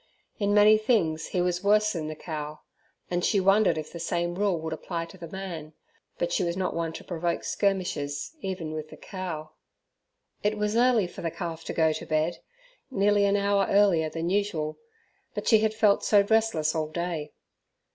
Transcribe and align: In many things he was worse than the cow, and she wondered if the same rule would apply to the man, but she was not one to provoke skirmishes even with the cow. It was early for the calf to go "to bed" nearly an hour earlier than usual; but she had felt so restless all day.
In 0.39 0.51
many 0.55 0.79
things 0.79 1.27
he 1.27 1.41
was 1.43 1.63
worse 1.63 1.93
than 1.93 2.07
the 2.07 2.15
cow, 2.15 2.61
and 3.11 3.23
she 3.23 3.39
wondered 3.39 3.77
if 3.77 3.91
the 3.93 3.99
same 3.99 4.33
rule 4.33 4.59
would 4.59 4.73
apply 4.73 5.05
to 5.05 5.15
the 5.19 5.27
man, 5.27 5.73
but 6.17 6.31
she 6.33 6.43
was 6.43 6.57
not 6.57 6.73
one 6.73 6.91
to 6.93 7.03
provoke 7.03 7.43
skirmishes 7.43 8.35
even 8.41 8.71
with 8.73 8.89
the 8.89 8.97
cow. 8.97 9.51
It 10.41 10.57
was 10.57 10.75
early 10.75 11.05
for 11.05 11.21
the 11.21 11.29
calf 11.29 11.63
to 11.65 11.73
go 11.73 11.93
"to 11.93 12.05
bed" 12.07 12.39
nearly 12.89 13.25
an 13.25 13.35
hour 13.37 13.67
earlier 13.69 14.09
than 14.09 14.31
usual; 14.31 14.79
but 15.35 15.47
she 15.47 15.59
had 15.59 15.71
felt 15.75 16.03
so 16.03 16.21
restless 16.23 16.73
all 16.73 16.87
day. 16.87 17.33